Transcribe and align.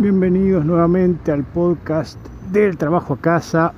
Bienvenidos 0.00 0.64
nuevamente 0.64 1.30
al 1.30 1.44
podcast 1.44 2.16
del 2.50 2.78
trabajo 2.78 3.12
a 3.12 3.16
casa. 3.18 3.74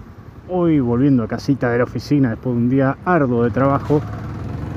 Hoy 0.48 0.78
volviendo 0.78 1.24
a 1.24 1.26
casita 1.26 1.68
de 1.68 1.78
la 1.78 1.82
oficina 1.82 2.30
después 2.30 2.54
de 2.54 2.62
un 2.62 2.70
día 2.70 2.96
arduo 3.04 3.42
de 3.42 3.50
trabajo, 3.50 4.00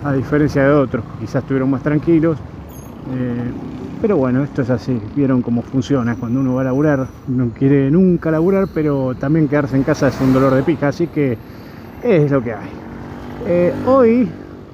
a 0.04 0.12
diferencia 0.14 0.64
de 0.64 0.74
otros 0.74 1.06
quizás 1.20 1.44
estuvieron 1.44 1.70
más 1.70 1.84
tranquilos. 1.84 2.40
Eh, 3.14 3.52
pero 4.02 4.18
bueno, 4.18 4.44
esto 4.44 4.64
es 4.64 4.72
así. 4.72 5.00
Vieron 5.16 5.44
cómo 5.44 5.62
funciona 5.62 6.16
cuando 6.16 6.40
uno 6.40 6.56
va 6.56 6.62
a 6.62 6.64
laburar. 6.64 7.06
No 7.28 7.50
quiere 7.50 7.92
nunca 7.92 8.32
laburar, 8.32 8.68
pero 8.74 9.14
también 9.14 9.48
quedarse 9.48 9.76
en 9.76 9.84
casa 9.84 10.08
es 10.08 10.20
un 10.22 10.34
dolor 10.34 10.52
de 10.56 10.64
pija. 10.64 10.88
Así 10.88 11.06
que 11.06 11.38
es 12.02 12.32
lo 12.32 12.44
que 12.44 12.54
hay. 12.54 12.70
Eh, 13.46 13.72
hoy, 13.86 14.28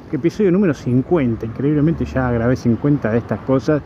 episodio 0.10 0.50
número 0.54 0.74
50, 0.74 1.48
increíblemente 1.48 2.06
ya 2.06 2.32
grabé 2.32 2.56
50 2.56 3.12
de 3.12 3.18
estas 3.18 3.42
cosas. 3.42 3.82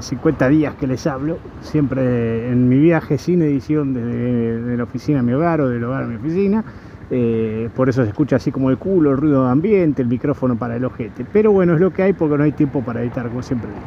50 0.00 0.46
eh, 0.46 0.50
días 0.50 0.74
que 0.74 0.86
les 0.86 1.06
hablo, 1.06 1.38
siempre 1.60 2.50
en 2.50 2.68
mi 2.68 2.78
viaje 2.78 3.18
sin 3.18 3.42
edición 3.42 3.94
desde 3.94 4.76
la 4.76 4.84
oficina 4.84 5.20
a 5.20 5.22
mi 5.22 5.32
hogar 5.32 5.60
o 5.60 5.68
del 5.68 5.84
hogar 5.84 6.04
a 6.04 6.06
mi 6.06 6.16
oficina. 6.16 6.64
Eh, 7.10 7.70
por 7.74 7.88
eso 7.88 8.02
se 8.02 8.10
escucha 8.10 8.36
así 8.36 8.52
como 8.52 8.70
el 8.70 8.76
culo, 8.76 9.12
el 9.12 9.16
ruido 9.16 9.44
de 9.44 9.50
ambiente, 9.50 10.02
el 10.02 10.08
micrófono 10.08 10.56
para 10.56 10.76
el 10.76 10.84
ojete. 10.84 11.24
Pero 11.32 11.52
bueno, 11.52 11.74
es 11.74 11.80
lo 11.80 11.92
que 11.92 12.02
hay 12.02 12.12
porque 12.12 12.36
no 12.36 12.44
hay 12.44 12.52
tiempo 12.52 12.82
para 12.82 13.02
editar, 13.02 13.28
como 13.28 13.42
siempre 13.42 13.70
digo. 13.70 13.82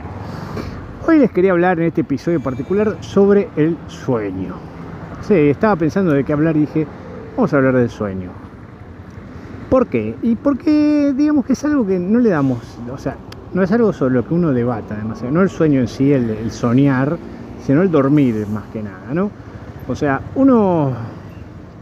Hoy 1.07 1.19
les 1.19 1.31
quería 1.31 1.51
hablar 1.51 1.79
en 1.79 1.87
este 1.87 2.01
episodio 2.01 2.39
particular 2.39 2.97
sobre 3.01 3.49
el 3.55 3.77
sueño. 3.87 4.55
Sí, 5.21 5.33
estaba 5.33 5.75
pensando 5.75 6.11
de 6.11 6.23
qué 6.23 6.33
hablar 6.33 6.55
y 6.57 6.61
dije, 6.61 6.87
vamos 7.35 7.53
a 7.53 7.57
hablar 7.57 7.75
del 7.75 7.89
sueño. 7.89 8.31
¿Por 9.69 9.87
qué? 9.87 10.15
Y 10.21 10.35
porque 10.35 11.13
digamos 11.15 11.45
que 11.45 11.53
es 11.53 11.63
algo 11.63 11.85
que 11.85 11.97
no 11.97 12.19
le 12.19 12.29
damos, 12.29 12.77
o 12.91 12.97
sea, 12.97 13.15
no 13.53 13.63
es 13.63 13.71
algo 13.71 13.93
sobre 13.93 14.15
lo 14.15 14.27
que 14.27 14.33
uno 14.33 14.51
debata 14.51 14.95
demasiado, 14.95 15.31
no 15.31 15.41
el 15.41 15.49
sueño 15.49 15.79
en 15.81 15.87
sí, 15.87 16.11
el, 16.13 16.51
soñar, 16.51 17.17
sino 17.65 17.81
el 17.81 17.91
dormir 17.91 18.47
más 18.47 18.63
que 18.71 18.81
nada, 18.81 19.13
¿no? 19.13 19.29
O 19.87 19.95
sea, 19.95 20.21
uno, 20.35 20.91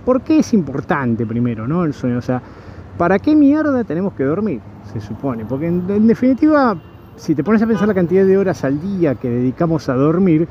¿por 0.06 0.22
qué 0.22 0.40
es 0.40 0.54
importante 0.54 1.26
primero, 1.26 1.68
¿no? 1.68 1.84
El 1.84 1.94
sueño, 1.94 2.18
o 2.18 2.22
sea, 2.22 2.42
¿para 2.98 3.20
qué 3.20 3.36
mierda 3.36 3.84
tenemos 3.84 4.14
que 4.14 4.24
dormir? 4.24 4.62
Se 4.92 5.00
supone, 5.00 5.46
porque 5.46 5.68
en 5.68 6.08
definitiva 6.08 6.76
si 7.20 7.36
te 7.36 7.44
pones 7.44 7.62
a 7.62 7.68
pensar 7.68 7.88
la 7.88 7.94
cantidad 7.94 8.26
de 8.26 8.38
horas 8.38 8.64
al 8.64 8.82
día 8.82 9.16
que 9.16 9.30
dedicamos 9.30 9.90
a 9.90 9.94
dormir, 9.94 10.48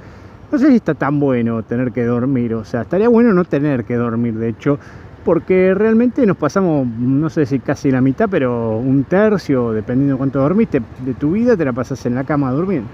no 0.52 0.58
sé 0.58 0.68
si 0.68 0.76
está 0.76 0.94
tan 0.94 1.18
bueno 1.18 1.62
tener 1.62 1.92
que 1.92 2.04
dormir, 2.04 2.54
o 2.54 2.64
sea, 2.64 2.82
estaría 2.82 3.08
bueno 3.08 3.32
no 3.32 3.44
tener 3.44 3.84
que 3.84 3.96
dormir, 3.96 4.34
de 4.34 4.50
hecho, 4.50 4.78
porque 5.24 5.74
realmente 5.74 6.24
nos 6.26 6.36
pasamos, 6.36 6.86
no 6.86 7.28
sé 7.30 7.46
si 7.46 7.58
casi 7.58 7.90
la 7.90 8.00
mitad, 8.00 8.28
pero 8.30 8.78
un 8.78 9.04
tercio, 9.04 9.72
dependiendo 9.72 10.14
de 10.14 10.18
cuánto 10.18 10.40
dormiste, 10.40 10.82
de 11.04 11.14
tu 11.14 11.32
vida 11.32 11.56
te 11.56 11.64
la 11.64 11.72
pasas 11.72 12.04
en 12.06 12.14
la 12.14 12.24
cama 12.24 12.50
durmiendo. 12.52 12.88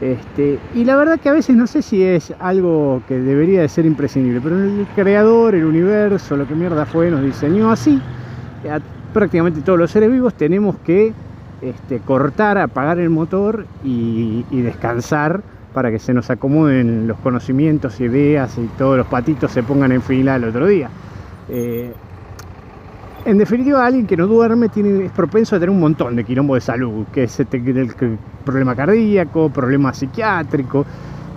Este, 0.00 0.58
y 0.74 0.84
la 0.84 0.96
verdad 0.96 1.20
que 1.20 1.28
a 1.28 1.32
veces 1.32 1.56
no 1.56 1.66
sé 1.66 1.80
si 1.80 2.02
es 2.02 2.34
algo 2.40 3.02
que 3.06 3.18
debería 3.18 3.60
de 3.60 3.68
ser 3.68 3.86
imprescindible, 3.86 4.40
pero 4.40 4.58
el 4.58 4.86
creador, 4.94 5.54
el 5.54 5.64
universo, 5.64 6.36
lo 6.36 6.46
que 6.46 6.54
mierda 6.54 6.84
fue, 6.84 7.10
nos 7.10 7.22
diseñó 7.22 7.70
así. 7.70 8.00
prácticamente 9.12 9.60
todos 9.60 9.78
los 9.78 9.90
seres 9.90 10.10
vivos 10.10 10.34
tenemos 10.34 10.76
que 10.84 11.12
este, 11.62 12.00
cortar, 12.00 12.58
apagar 12.58 12.98
el 12.98 13.10
motor 13.10 13.66
y, 13.84 14.44
descansar 14.50 15.42
para 15.72 15.90
que 15.90 15.98
se 15.98 16.12
nos 16.12 16.30
acomoden 16.30 17.06
los 17.08 17.18
conocimientos, 17.18 18.00
ideas 18.00 18.58
y 18.58 18.66
todos 18.78 18.96
los 18.96 19.06
patitos 19.06 19.52
se 19.52 19.62
pongan 19.62 19.92
en 19.92 20.02
fila 20.02 20.36
el 20.36 20.44
otro 20.44 20.66
día. 20.66 20.88
Eh, 21.48 21.92
en 23.24 23.38
definitiva, 23.38 23.84
alguien 23.84 24.06
que 24.06 24.16
no 24.16 24.26
duerme 24.26 24.68
tiene, 24.68 25.06
es 25.06 25.12
propenso 25.12 25.56
a 25.56 25.58
tener 25.58 25.70
un 25.70 25.80
montón 25.80 26.14
de 26.16 26.24
quilombo 26.24 26.54
de 26.54 26.60
salud, 26.60 27.06
que 27.12 27.24
es 27.24 27.40
este, 27.40 27.56
el, 27.56 28.18
problema 28.44 28.76
cardíaco, 28.76 29.48
problema 29.48 29.94
psiquiátrico, 29.94 30.84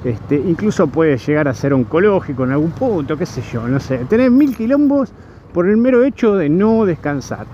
este, 0.03 0.35
incluso 0.35 0.87
puede 0.87 1.17
llegar 1.17 1.47
a 1.47 1.53
ser 1.53 1.73
oncológico 1.73 2.43
en 2.43 2.51
algún 2.51 2.71
punto, 2.71 3.17
qué 3.17 3.25
sé 3.25 3.41
yo, 3.41 3.67
no 3.67 3.79
sé. 3.79 3.99
Tener 4.09 4.31
mil 4.31 4.55
quilombos 4.55 5.11
por 5.53 5.67
el 5.67 5.77
mero 5.77 6.03
hecho 6.03 6.35
de 6.35 6.49
no 6.49 6.85
descansar. 6.85 7.47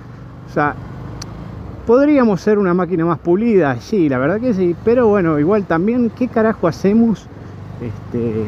O 0.50 0.52
sea, 0.52 0.76
Podríamos 1.86 2.40
ser 2.40 2.60
una 2.60 2.74
máquina 2.74 3.04
más 3.04 3.20
pulida, 3.20 3.76
sí, 3.82 4.08
la 4.08 4.18
verdad 4.18 4.40
que 4.40 4.54
sí, 4.54 4.74
pero 4.86 5.10
bueno, 5.10 5.38
igual 5.38 5.66
también, 5.66 6.10
¿qué 6.12 6.30
carajo 6.30 6.70
hacemos 6.70 7.28
este, 7.84 8.46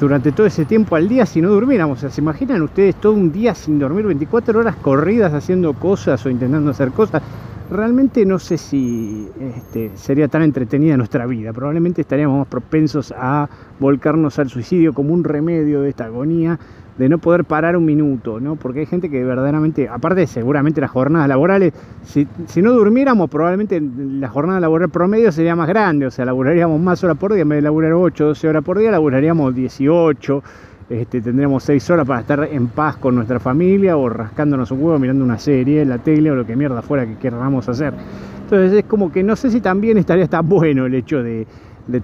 durante 0.00 0.32
todo 0.32 0.46
ese 0.46 0.64
tiempo 0.64 0.96
al 0.96 1.08
día 1.08 1.26
si 1.26 1.40
no 1.40 1.50
durmiéramos? 1.50 2.00
¿se 2.00 2.20
imaginan 2.20 2.62
ustedes 2.62 2.96
todo 2.96 3.12
un 3.12 3.32
día 3.32 3.54
sin 3.54 3.78
dormir, 3.78 4.06
24 4.06 4.58
horas 4.58 4.76
corridas 4.76 5.32
haciendo 5.32 5.72
cosas 5.74 6.24
o 6.26 6.30
intentando 6.30 6.70
hacer 6.70 6.90
cosas? 6.90 7.22
Realmente 7.70 8.26
no 8.26 8.38
sé 8.38 8.58
si 8.58 9.26
este, 9.40 9.90
sería 9.94 10.28
tan 10.28 10.42
entretenida 10.42 10.98
nuestra 10.98 11.26
vida, 11.26 11.52
probablemente 11.52 12.02
estaríamos 12.02 12.38
más 12.38 12.46
propensos 12.46 13.12
a 13.16 13.48
volcarnos 13.80 14.38
al 14.38 14.50
suicidio 14.50 14.92
como 14.92 15.14
un 15.14 15.24
remedio 15.24 15.80
de 15.80 15.88
esta 15.88 16.04
agonía 16.04 16.58
de 16.98 17.08
no 17.08 17.18
poder 17.18 17.44
parar 17.44 17.76
un 17.76 17.84
minuto, 17.84 18.38
¿no? 18.38 18.56
Porque 18.56 18.80
hay 18.80 18.86
gente 18.86 19.10
que 19.10 19.24
verdaderamente, 19.24 19.88
aparte 19.88 20.26
seguramente 20.26 20.80
las 20.80 20.90
jornadas 20.90 21.28
laborales, 21.28 21.72
si, 22.04 22.26
no 22.62 22.72
durmiéramos, 22.72 23.30
probablemente 23.30 23.80
la 23.80 24.28
jornada 24.28 24.60
laboral 24.60 24.90
promedio 24.90 25.32
sería 25.32 25.56
más 25.56 25.66
grande, 25.66 26.06
o 26.06 26.10
sea, 26.10 26.24
laburaríamos 26.24 26.80
más 26.80 27.02
horas 27.02 27.16
por 27.16 27.32
día, 27.32 27.42
en 27.42 27.48
vez 27.48 27.58
de 27.58 27.62
laburar 27.62 27.94
8, 27.94 28.26
12 28.26 28.48
horas 28.48 28.62
por 28.62 28.78
día, 28.78 28.90
laburaríamos 28.90 29.54
18, 29.54 30.42
este, 30.90 31.20
tendríamos 31.20 31.62
6 31.64 31.90
horas 31.90 32.06
para 32.06 32.20
estar 32.20 32.48
en 32.50 32.68
paz 32.68 32.96
con 32.96 33.14
nuestra 33.14 33.40
familia 33.40 33.96
o 33.96 34.08
rascándonos 34.08 34.70
un 34.70 34.82
huevo 34.82 34.98
mirando 34.98 35.24
una 35.24 35.38
serie, 35.38 35.84
la 35.84 35.98
tele 35.98 36.30
o 36.30 36.34
lo 36.34 36.46
que 36.46 36.56
mierda 36.56 36.82
fuera 36.82 37.06
que 37.06 37.16
queramos 37.16 37.68
hacer. 37.68 37.94
Entonces 38.42 38.72
es 38.72 38.84
como 38.84 39.10
que 39.10 39.22
no 39.22 39.36
sé 39.36 39.50
si 39.50 39.60
también 39.60 39.96
estaría 39.96 40.28
tan 40.28 40.48
bueno 40.48 40.86
el 40.86 40.94
hecho 40.94 41.22
de, 41.22 41.46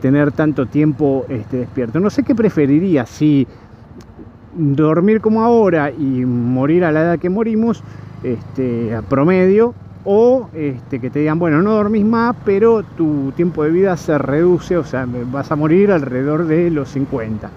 tener 0.01 0.33
tanto 0.33 0.67
tiempo 0.67 1.27
este, 1.29 1.59
despierto. 1.59 2.01
No 2.01 2.11
sé 2.11 2.23
qué 2.23 2.35
preferiría, 2.35 3.07
si 3.07 3.47
dormir 4.55 5.21
como 5.21 5.43
ahora 5.43 5.91
y 5.91 6.25
morir 6.25 6.85
a 6.85 6.93
la 6.93 7.03
edad 7.03 7.19
que 7.19 7.31
morimos, 7.31 7.83
este, 8.23 8.95
a 8.95 9.03
promedio, 9.03 9.75
o 10.05 10.49
este, 10.55 10.99
que 10.99 11.11
te 11.11 11.21
digan, 11.21 11.39
bueno, 11.39 11.63
no 11.63 11.73
dormís 11.73 12.05
más, 12.05 12.35
pero 12.45 12.83
tu 12.83 13.33
tiempo 13.33 13.65
de 13.65 13.71
vida 13.71 13.97
se 13.97 14.17
reduce, 14.19 14.77
o 14.77 14.85
sea, 14.85 15.07
vas 15.31 15.53
a 15.53 15.57
morir 15.57 15.93
alrededor 15.93 16.47
de 16.47 16.71
los 16.71 16.89
50, 16.91 17.51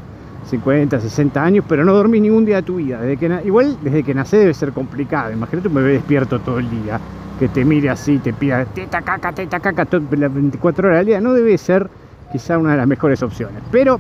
50, 0.53 0.99
60 0.99 1.43
años, 1.43 1.65
pero 1.67 1.83
no 1.83 1.93
dormís 1.93 2.21
ningún 2.21 2.45
día 2.45 2.57
de 2.57 2.63
tu 2.63 2.75
vida. 2.75 3.01
Desde 3.01 3.17
que, 3.17 3.41
igual 3.45 3.75
desde 3.81 4.03
que 4.03 4.13
nacé 4.13 4.37
debe 4.37 4.53
ser 4.53 4.71
complicado, 4.71 5.31
imagínate 5.31 5.67
me 5.69 5.81
bebé 5.81 5.93
despierto 5.93 6.39
todo 6.39 6.59
el 6.59 6.69
día, 6.69 6.99
que 7.39 7.47
te 7.47 7.65
mire 7.65 7.89
así, 7.89 8.19
te 8.19 8.33
pida 8.33 8.63
teta 8.65 9.01
caca, 9.01 9.31
teta 9.31 9.59
caca, 9.59 9.87
las 10.11 10.33
24 10.33 10.87
horas 10.87 10.99
al 10.99 11.05
día, 11.07 11.19
no 11.19 11.33
debe 11.33 11.57
ser 11.57 11.89
quizá 12.31 12.59
una 12.59 12.71
de 12.71 12.77
las 12.77 12.87
mejores 12.87 13.23
opciones, 13.23 13.63
pero 13.71 13.99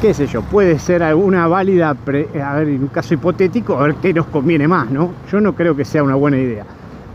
qué 0.00 0.14
sé 0.14 0.28
yo, 0.28 0.42
puede 0.42 0.78
ser 0.78 1.02
alguna 1.02 1.48
válida, 1.48 1.90
a 1.90 1.94
ver, 2.54 2.68
en 2.68 2.82
un 2.82 2.88
caso 2.88 3.14
hipotético, 3.14 3.76
a 3.76 3.86
ver 3.86 3.96
qué 3.96 4.14
nos 4.14 4.26
conviene 4.26 4.68
más, 4.68 4.88
¿no? 4.88 5.12
Yo 5.32 5.40
no 5.40 5.52
creo 5.54 5.74
que 5.74 5.84
sea 5.84 6.04
una 6.04 6.14
buena 6.14 6.38
idea. 6.38 6.64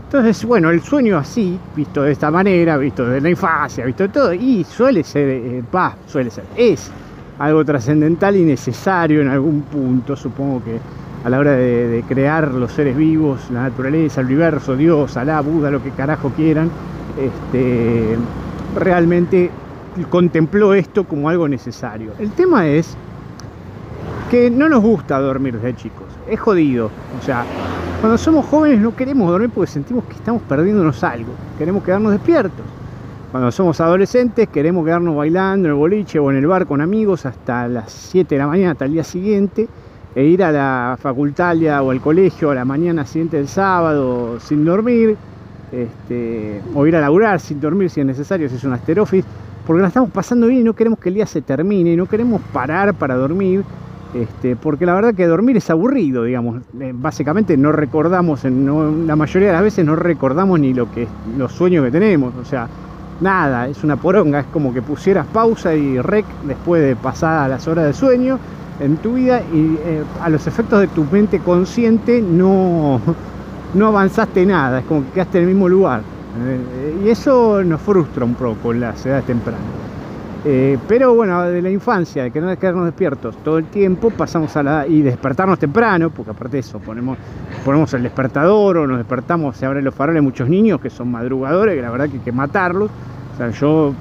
Entonces, 0.04 0.44
bueno, 0.44 0.70
el 0.70 0.82
sueño 0.82 1.16
así, 1.16 1.58
visto 1.74 2.02
de 2.02 2.12
esta 2.12 2.30
manera, 2.30 2.76
visto 2.76 3.06
de 3.06 3.20
la 3.20 3.30
infancia, 3.30 3.84
visto 3.84 4.04
de 4.04 4.08
todo, 4.10 4.34
y 4.34 4.64
suele 4.64 5.04
ser, 5.04 5.28
eh, 5.28 5.62
va, 5.74 5.96
suele 6.06 6.30
ser, 6.30 6.44
es 6.56 6.90
algo 7.38 7.64
trascendental 7.64 8.36
y 8.36 8.44
necesario 8.44 9.20
en 9.20 9.28
algún 9.28 9.62
punto, 9.62 10.16
supongo 10.16 10.62
que 10.64 10.78
a 11.24 11.28
la 11.28 11.38
hora 11.38 11.52
de, 11.52 12.04
crear 12.08 12.52
los 12.52 12.72
seres 12.72 12.96
vivos, 12.96 13.50
la 13.50 13.62
naturaleza, 13.62 14.20
el 14.20 14.26
universo, 14.26 14.76
Dios, 14.76 15.16
Alá, 15.16 15.40
Buda, 15.40 15.70
lo 15.70 15.82
que 15.82 15.90
carajo 15.90 16.30
quieran, 16.30 16.70
este, 17.18 18.16
realmente 18.76 19.50
contempló 20.10 20.74
esto 20.74 21.04
como 21.04 21.28
algo 21.28 21.48
necesario. 21.48 22.12
El 22.18 22.30
tema 22.30 22.66
es 22.68 22.96
que 24.30 24.50
no 24.50 24.68
nos 24.68 24.82
gusta 24.82 25.18
dormir 25.18 25.54
desde 25.54 25.74
chicos, 25.76 26.06
es 26.28 26.38
jodido. 26.38 26.90
O 27.20 27.24
sea, 27.24 27.44
cuando 28.00 28.18
somos 28.18 28.46
jóvenes 28.46 28.78
no 28.78 28.94
queremos 28.94 29.28
dormir 29.28 29.50
porque 29.52 29.70
sentimos 29.70 30.04
que 30.04 30.14
estamos 30.14 30.42
perdiéndonos 30.42 31.02
algo, 31.02 31.32
queremos 31.56 31.82
quedarnos 31.82 32.12
despiertos. 32.12 32.64
Cuando 33.30 33.52
somos 33.52 33.78
adolescentes 33.82 34.48
queremos 34.48 34.86
quedarnos 34.86 35.14
bailando 35.14 35.68
en 35.68 35.74
el 35.74 35.78
boliche 35.78 36.18
o 36.18 36.30
en 36.30 36.38
el 36.38 36.46
bar 36.46 36.66
con 36.66 36.80
amigos 36.80 37.26
hasta 37.26 37.68
las 37.68 37.92
7 37.92 38.34
de 38.34 38.38
la 38.38 38.46
mañana, 38.46 38.72
hasta 38.72 38.86
el 38.86 38.92
día 38.92 39.04
siguiente, 39.04 39.68
e 40.14 40.24
ir 40.24 40.42
a 40.42 40.50
la 40.50 40.96
facultad 40.98 41.54
o 41.82 41.90
al 41.90 42.00
colegio 42.00 42.50
a 42.50 42.54
la 42.54 42.64
mañana 42.64 43.04
siguiente 43.04 43.36
del 43.36 43.48
sábado 43.48 44.40
sin 44.40 44.64
dormir, 44.64 45.16
este, 45.70 46.62
o 46.74 46.86
ir 46.86 46.96
a 46.96 47.00
laburar 47.02 47.38
sin 47.38 47.60
dormir 47.60 47.90
si 47.90 48.00
es 48.00 48.06
necesario, 48.06 48.48
si 48.48 48.56
es 48.56 48.64
un 48.64 48.72
asterofis 48.72 49.26
porque 49.66 49.82
la 49.82 49.88
estamos 49.88 50.08
pasando 50.08 50.46
bien 50.46 50.62
y 50.62 50.64
no 50.64 50.72
queremos 50.72 50.98
que 50.98 51.10
el 51.10 51.16
día 51.16 51.26
se 51.26 51.42
termine, 51.42 51.92
y 51.92 51.96
no 51.96 52.06
queremos 52.06 52.40
parar 52.54 52.94
para 52.94 53.16
dormir, 53.16 53.62
este, 54.14 54.56
porque 54.56 54.86
la 54.86 54.94
verdad 54.94 55.14
que 55.14 55.26
dormir 55.26 55.58
es 55.58 55.68
aburrido, 55.68 56.24
digamos. 56.24 56.62
Eh, 56.80 56.92
básicamente 56.94 57.54
no 57.58 57.72
recordamos, 57.72 58.44
la 58.44 59.16
mayoría 59.16 59.48
de 59.48 59.52
las 59.52 59.62
veces 59.62 59.84
no 59.84 59.94
recordamos 59.94 60.58
ni 60.58 60.72
lo 60.72 60.90
que 60.90 61.06
los 61.36 61.52
sueños 61.52 61.84
que 61.84 61.90
tenemos, 61.90 62.32
o 62.40 62.46
sea, 62.46 62.66
nada, 63.20 63.68
es 63.68 63.82
una 63.84 63.96
poronga, 63.96 64.40
es 64.40 64.46
como 64.46 64.72
que 64.72 64.82
pusieras 64.82 65.26
pausa 65.26 65.74
y 65.74 66.00
rec 66.00 66.26
después 66.44 66.82
de 66.82 66.96
pasadas 66.96 67.48
las 67.48 67.66
horas 67.68 67.86
de 67.86 67.92
sueño 67.92 68.38
en 68.80 68.96
tu 68.98 69.14
vida 69.14 69.42
y 69.52 69.76
eh, 69.84 70.02
a 70.22 70.28
los 70.28 70.46
efectos 70.46 70.80
de 70.80 70.86
tu 70.88 71.04
mente 71.04 71.40
consciente 71.40 72.22
no, 72.22 73.00
no 73.74 73.86
avanzaste 73.88 74.46
nada, 74.46 74.80
es 74.80 74.84
como 74.84 75.04
que 75.04 75.10
quedaste 75.10 75.38
en 75.38 75.44
el 75.44 75.50
mismo 75.50 75.68
lugar. 75.68 76.02
Eh, 76.40 77.04
y 77.04 77.08
eso 77.08 77.64
nos 77.64 77.80
frustra 77.80 78.24
un 78.24 78.34
poco 78.34 78.72
en 78.72 78.80
las 78.80 79.04
edades 79.04 79.24
tempranas. 79.24 79.87
Eh, 80.44 80.78
pero 80.86 81.14
bueno, 81.14 81.42
de 81.42 81.60
la 81.60 81.70
infancia, 81.70 82.22
de 82.22 82.30
que 82.30 82.40
no 82.40 82.56
quedarnos 82.56 82.84
despiertos 82.84 83.36
todo 83.42 83.58
el 83.58 83.64
tiempo, 83.66 84.10
pasamos 84.10 84.56
a 84.56 84.62
la. 84.62 84.86
y 84.86 85.02
despertarnos 85.02 85.58
temprano, 85.58 86.10
porque 86.10 86.30
aparte 86.30 86.58
de 86.58 86.60
eso, 86.60 86.78
ponemos, 86.78 87.18
ponemos 87.64 87.92
el 87.94 88.04
despertador 88.04 88.78
o 88.78 88.86
nos 88.86 88.98
despertamos, 88.98 89.56
se 89.56 89.66
abren 89.66 89.84
los 89.84 89.94
faroles, 89.94 90.22
muchos 90.22 90.48
niños 90.48 90.80
que 90.80 90.90
son 90.90 91.10
madrugadores, 91.10 91.74
que 91.74 91.82
la 91.82 91.90
verdad 91.90 92.08
que 92.08 92.18
hay 92.18 92.22
que 92.22 92.32
matarlos. 92.32 92.90
O 93.34 93.36
sea, 93.36 93.50
yo, 93.50 93.94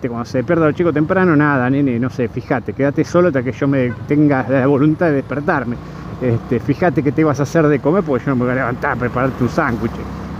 cuando 0.00 0.24
se 0.24 0.38
despierta 0.38 0.66
el 0.66 0.74
chico 0.74 0.92
temprano, 0.92 1.34
nada, 1.34 1.68
nene, 1.68 1.98
no 1.98 2.10
sé, 2.10 2.28
fíjate, 2.28 2.72
quédate 2.72 3.04
solo 3.04 3.28
hasta 3.28 3.42
que 3.42 3.52
yo 3.52 3.66
me 3.68 3.92
tenga 4.06 4.46
la 4.48 4.66
voluntad 4.66 5.06
de 5.06 5.14
despertarme. 5.14 5.76
Este, 6.20 6.60
fíjate 6.60 7.02
que 7.02 7.12
te 7.12 7.24
vas 7.24 7.40
a 7.40 7.44
hacer 7.44 7.66
de 7.66 7.78
comer, 7.80 8.04
porque 8.04 8.24
yo 8.24 8.30
no 8.30 8.36
me 8.36 8.44
voy 8.44 8.52
a 8.52 8.56
levantar 8.56 8.92
a 8.92 8.96
prepararte 8.96 9.42
un 9.42 9.48
sándwich 9.48 9.92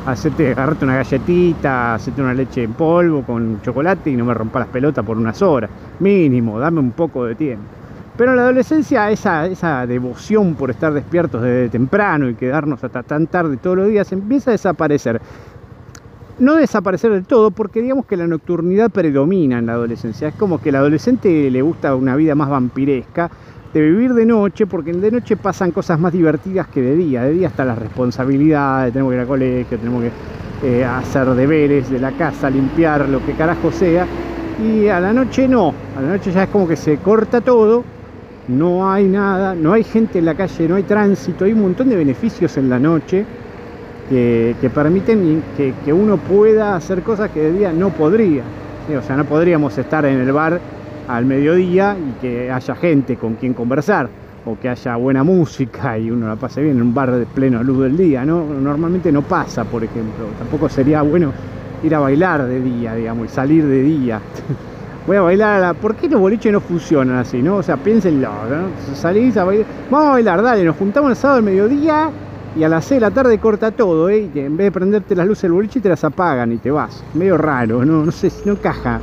hacerte, 0.06 0.52
agarrarte 0.52 0.84
una 0.84 0.96
galletita, 0.96 1.94
hacerte 1.94 2.22
una 2.22 2.34
leche 2.34 2.62
en 2.62 2.72
polvo 2.72 3.22
con 3.22 3.60
chocolate 3.62 4.10
y 4.10 4.16
no 4.16 4.24
me 4.24 4.34
rompa 4.34 4.60
las 4.60 4.68
pelotas 4.68 5.04
por 5.04 5.16
unas 5.16 5.40
horas. 5.42 5.70
Mínimo, 6.00 6.58
dame 6.58 6.80
un 6.80 6.92
poco 6.92 7.24
de 7.24 7.34
tiempo. 7.34 7.64
Pero 8.16 8.32
en 8.32 8.36
la 8.36 8.42
adolescencia 8.42 9.10
esa, 9.10 9.46
esa 9.46 9.86
devoción 9.86 10.54
por 10.54 10.70
estar 10.70 10.92
despiertos 10.92 11.42
desde 11.42 11.70
temprano 11.70 12.28
y 12.28 12.34
quedarnos 12.34 12.82
hasta 12.84 13.02
tan 13.02 13.26
tarde 13.26 13.56
todos 13.56 13.78
los 13.78 13.88
días 13.88 14.12
empieza 14.12 14.50
a 14.50 14.52
desaparecer. 14.52 15.20
No 16.38 16.56
desaparecer 16.56 17.12
del 17.12 17.24
todo 17.24 17.50
porque 17.50 17.82
digamos 17.82 18.06
que 18.06 18.16
la 18.16 18.26
nocturnidad 18.26 18.90
predomina 18.90 19.58
en 19.58 19.66
la 19.66 19.72
adolescencia. 19.72 20.28
Es 20.28 20.34
como 20.34 20.60
que 20.60 20.70
al 20.70 20.76
adolescente 20.76 21.50
le 21.50 21.62
gusta 21.62 21.94
una 21.94 22.16
vida 22.16 22.34
más 22.34 22.48
vampiresca 22.48 23.30
de 23.72 23.80
vivir 23.80 24.14
de 24.14 24.26
noche, 24.26 24.66
porque 24.66 24.92
de 24.92 25.10
noche 25.10 25.36
pasan 25.36 25.70
cosas 25.70 25.98
más 25.98 26.12
divertidas 26.12 26.66
que 26.68 26.82
de 26.82 26.96
día. 26.96 27.22
De 27.22 27.32
día 27.32 27.48
están 27.48 27.68
las 27.68 27.78
responsabilidades, 27.78 28.92
tenemos 28.92 29.10
que 29.10 29.16
ir 29.16 29.20
al 29.20 29.28
colegio, 29.28 29.78
tenemos 29.78 30.02
que 30.02 30.80
eh, 30.80 30.84
hacer 30.84 31.26
deberes 31.28 31.88
de 31.90 32.00
la 32.00 32.12
casa, 32.12 32.50
limpiar, 32.50 33.08
lo 33.08 33.24
que 33.24 33.32
carajo 33.32 33.70
sea. 33.70 34.06
Y 34.62 34.88
a 34.88 35.00
la 35.00 35.12
noche 35.12 35.48
no, 35.48 35.72
a 35.96 36.02
la 36.02 36.08
noche 36.08 36.32
ya 36.32 36.42
es 36.42 36.48
como 36.50 36.68
que 36.68 36.76
se 36.76 36.98
corta 36.98 37.40
todo, 37.40 37.84
no 38.48 38.90
hay 38.90 39.06
nada, 39.06 39.54
no 39.54 39.72
hay 39.72 39.84
gente 39.84 40.18
en 40.18 40.24
la 40.24 40.34
calle, 40.34 40.68
no 40.68 40.74
hay 40.74 40.82
tránsito, 40.82 41.44
hay 41.44 41.52
un 41.52 41.62
montón 41.62 41.88
de 41.88 41.96
beneficios 41.96 42.56
en 42.56 42.68
la 42.68 42.78
noche 42.78 43.24
que, 44.10 44.70
permiten 44.74 45.42
que, 45.56 45.92
uno 45.92 46.16
pueda 46.16 46.74
hacer 46.74 47.02
cosas 47.02 47.30
que 47.30 47.40
de 47.40 47.52
día 47.52 47.72
no 47.72 47.90
podría. 47.90 48.42
O 48.98 49.02
sea, 49.02 49.16
no 49.16 49.24
podríamos 49.24 49.78
estar 49.78 50.04
en 50.04 50.18
el 50.20 50.32
bar 50.32 50.60
al 51.08 51.26
mediodía 51.26 51.96
y 51.98 52.20
que 52.20 52.50
haya 52.50 52.74
gente 52.74 53.16
con 53.16 53.34
quien 53.34 53.54
conversar 53.54 54.08
o 54.44 54.58
que 54.58 54.68
haya 54.68 54.96
buena 54.96 55.22
música 55.22 55.98
y 55.98 56.10
uno 56.10 56.28
la 56.28 56.36
pase 56.36 56.62
bien 56.62 56.76
en 56.76 56.82
un 56.82 56.94
bar 56.94 57.12
de 57.12 57.26
pleno 57.26 57.62
luz 57.62 57.82
del 57.82 57.96
día, 57.96 58.24
¿no? 58.24 58.44
Normalmente 58.44 59.12
no 59.12 59.22
pasa, 59.22 59.64
por 59.64 59.84
ejemplo. 59.84 60.26
Tampoco 60.38 60.68
sería 60.68 61.02
bueno 61.02 61.32
ir 61.82 61.94
a 61.94 62.00
bailar 62.00 62.46
de 62.46 62.60
día, 62.60 62.94
digamos, 62.94 63.26
y 63.26 63.28
salir 63.28 63.66
de 63.66 63.82
día. 63.82 64.20
Voy 65.06 65.16
a 65.16 65.22
bailar 65.22 65.56
a 65.56 65.60
la... 65.60 65.74
¿Por 65.74 65.94
qué 65.94 66.08
los 66.08 66.20
boliches 66.20 66.52
no 66.52 66.60
funcionan 66.60 67.16
así, 67.16 67.42
no? 67.42 67.56
O 67.56 67.62
sea, 67.62 67.76
piénsenlo, 67.76 68.28
¿no? 68.28 68.94
Salís 68.94 69.36
a 69.36 69.44
bailar... 69.44 69.66
Vamos 69.90 70.08
a 70.08 70.12
bailar, 70.12 70.42
dale, 70.42 70.64
nos 70.64 70.76
juntamos 70.76 71.10
el 71.10 71.16
sábado 71.16 71.38
al 71.38 71.44
mediodía 71.44 72.10
y 72.56 72.64
a 72.64 72.68
las 72.68 72.84
6 72.84 73.00
de 73.00 73.06
la 73.06 73.10
tarde 73.10 73.38
corta 73.38 73.70
todo, 73.70 74.08
¿eh? 74.10 74.28
Y 74.34 74.38
en 74.40 74.56
vez 74.56 74.66
de 74.66 74.72
prenderte 74.72 75.14
las 75.14 75.26
luces 75.26 75.42
del 75.42 75.52
boliche 75.52 75.80
te 75.80 75.88
las 75.88 76.04
apagan 76.04 76.52
y 76.52 76.58
te 76.58 76.70
vas. 76.70 77.02
Medio 77.14 77.38
raro, 77.38 77.84
no, 77.84 78.04
no 78.04 78.12
sé, 78.12 78.30
no 78.44 78.52
encaja. 78.52 79.00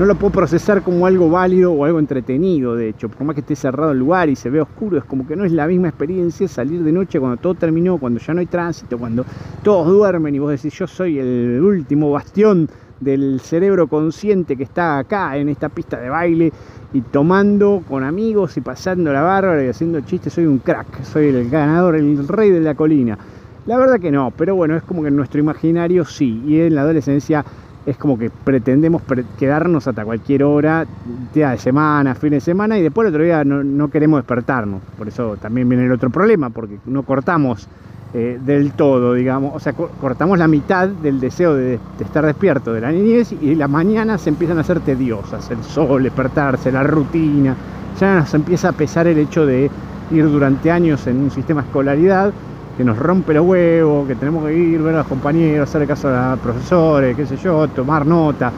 No 0.00 0.06
lo 0.06 0.14
puedo 0.14 0.32
procesar 0.32 0.80
como 0.80 1.04
algo 1.04 1.28
válido 1.28 1.72
o 1.72 1.84
algo 1.84 1.98
entretenido, 1.98 2.74
de 2.74 2.88
hecho. 2.88 3.10
Por 3.10 3.22
más 3.26 3.34
que 3.34 3.42
esté 3.42 3.54
cerrado 3.54 3.92
el 3.92 3.98
lugar 3.98 4.30
y 4.30 4.34
se 4.34 4.48
ve 4.48 4.58
oscuro, 4.58 4.96
es 4.96 5.04
como 5.04 5.26
que 5.26 5.36
no 5.36 5.44
es 5.44 5.52
la 5.52 5.66
misma 5.66 5.88
experiencia 5.88 6.48
salir 6.48 6.82
de 6.82 6.90
noche 6.90 7.20
cuando 7.20 7.36
todo 7.36 7.54
terminó, 7.54 7.98
cuando 7.98 8.18
ya 8.18 8.32
no 8.32 8.40
hay 8.40 8.46
tránsito, 8.46 8.96
cuando 8.96 9.26
todos 9.62 9.86
duermen 9.88 10.34
y 10.34 10.38
vos 10.38 10.52
decís, 10.52 10.72
yo 10.72 10.86
soy 10.86 11.18
el 11.18 11.60
último 11.62 12.10
bastión 12.12 12.66
del 12.98 13.40
cerebro 13.40 13.88
consciente 13.88 14.56
que 14.56 14.62
está 14.62 14.96
acá 14.96 15.36
en 15.36 15.50
esta 15.50 15.68
pista 15.68 16.00
de 16.00 16.08
baile 16.08 16.50
y 16.94 17.02
tomando 17.02 17.82
con 17.86 18.02
amigos 18.02 18.56
y 18.56 18.62
pasando 18.62 19.12
la 19.12 19.20
bárbara 19.20 19.62
y 19.62 19.68
haciendo 19.68 20.00
chistes, 20.00 20.32
soy 20.32 20.46
un 20.46 20.60
crack, 20.60 21.02
soy 21.02 21.26
el 21.26 21.50
ganador, 21.50 21.94
el 21.94 22.26
rey 22.26 22.48
de 22.48 22.60
la 22.60 22.74
colina. 22.74 23.18
La 23.66 23.76
verdad 23.76 24.00
que 24.00 24.10
no, 24.10 24.32
pero 24.34 24.54
bueno, 24.54 24.76
es 24.76 24.82
como 24.82 25.02
que 25.02 25.08
en 25.08 25.16
nuestro 25.16 25.40
imaginario 25.40 26.06
sí, 26.06 26.42
y 26.46 26.58
en 26.58 26.74
la 26.74 26.80
adolescencia 26.80 27.44
es 27.86 27.96
como 27.96 28.18
que 28.18 28.30
pretendemos 28.30 29.02
quedarnos 29.38 29.86
hasta 29.88 30.04
cualquier 30.04 30.44
hora, 30.44 30.86
día 31.32 31.50
de 31.50 31.58
semana, 31.58 32.14
fin 32.14 32.30
de 32.30 32.40
semana, 32.40 32.78
y 32.78 32.82
después 32.82 33.06
el 33.06 33.14
otro 33.14 33.24
día 33.24 33.42
no, 33.44 33.88
queremos 33.88 34.18
despertarnos. 34.18 34.80
Por 34.98 35.08
eso 35.08 35.36
también 35.36 35.68
viene 35.68 35.86
el 35.86 35.92
otro 35.92 36.10
problema, 36.10 36.50
porque 36.50 36.78
no 36.86 37.02
cortamos 37.04 37.68
eh, 38.12 38.38
del 38.44 38.72
todo, 38.72 39.14
digamos, 39.14 39.54
o 39.54 39.60
sea, 39.60 39.72
cortamos 39.72 40.38
la 40.38 40.48
mitad 40.48 40.88
del 40.88 41.20
deseo 41.20 41.54
de, 41.54 41.78
estar 42.00 42.26
despierto 42.26 42.72
de 42.72 42.80
la 42.80 42.90
niñez 42.90 43.32
y 43.40 43.54
la 43.54 43.68
mañana 43.68 44.18
se 44.18 44.30
empiezan 44.30 44.58
a 44.58 44.62
hacer 44.62 44.80
tediosas, 44.80 45.50
el 45.50 45.62
sol, 45.62 46.02
despertarse, 46.02 46.72
la 46.72 46.82
rutina, 46.82 47.54
ya 47.98 48.16
nos 48.16 48.34
empieza 48.34 48.70
a 48.70 48.72
pesar 48.72 49.06
el 49.06 49.18
hecho 49.18 49.46
de 49.46 49.70
ir 50.10 50.28
durante 50.28 50.70
años 50.70 51.06
en 51.06 51.18
un 51.18 51.30
sistema 51.30 51.62
de 51.62 51.68
escolaridad 51.68 52.32
que 52.76 52.84
nos 52.84 52.98
rompe 52.98 53.34
los 53.34 53.46
huevos, 53.46 54.06
que 54.06 54.14
tenemos 54.14 54.44
que 54.46 54.54
ir, 54.54 54.80
ver 54.82 54.94
a 54.94 54.98
los 54.98 55.06
compañeros, 55.06 55.68
hacer 55.68 55.86
caso 55.86 56.08
a 56.08 56.30
los 56.32 56.40
profesores, 56.40 57.16
qué 57.16 57.26
sé 57.26 57.36
yo, 57.36 57.68
tomar 57.68 58.06
nota, 58.06 58.52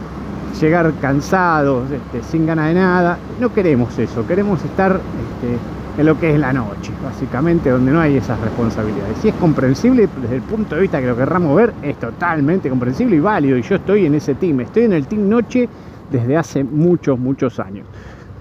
llegar 0.60 0.92
cansados, 1.00 1.90
este, 1.90 2.22
sin 2.22 2.46
ganas 2.46 2.68
de 2.68 2.74
nada. 2.74 3.18
No 3.40 3.52
queremos 3.52 3.98
eso, 3.98 4.26
queremos 4.26 4.64
estar 4.64 4.92
este, 4.92 5.58
en 5.98 6.06
lo 6.06 6.18
que 6.18 6.32
es 6.32 6.38
la 6.38 6.52
noche, 6.52 6.92
básicamente, 7.02 7.70
donde 7.70 7.92
no 7.92 8.00
hay 8.00 8.16
esas 8.16 8.40
responsabilidades. 8.40 9.18
Si 9.18 9.28
es 9.28 9.34
comprensible 9.34 10.08
desde 10.20 10.36
el 10.36 10.42
punto 10.42 10.74
de 10.74 10.82
vista 10.82 11.00
que 11.00 11.06
lo 11.06 11.16
querramos 11.16 11.56
ver, 11.56 11.72
es 11.82 11.96
totalmente 11.96 12.68
comprensible 12.68 13.16
y 13.16 13.20
válido. 13.20 13.58
Y 13.58 13.62
yo 13.62 13.76
estoy 13.76 14.06
en 14.06 14.14
ese 14.14 14.34
team, 14.34 14.60
estoy 14.60 14.84
en 14.84 14.92
el 14.92 15.06
team 15.06 15.28
noche 15.28 15.68
desde 16.10 16.36
hace 16.36 16.64
muchos, 16.64 17.18
muchos 17.18 17.58
años. 17.58 17.86